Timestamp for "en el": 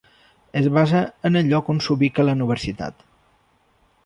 1.29-1.51